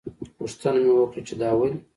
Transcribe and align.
پوښتنه 0.37 0.79
مې 0.83 0.91
وکړه 0.95 1.21
چې 1.27 1.33
دا 1.41 1.49
ولې. 1.57 1.77